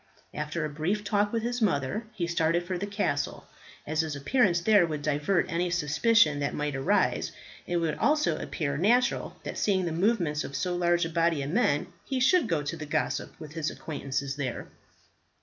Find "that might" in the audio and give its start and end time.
6.39-6.75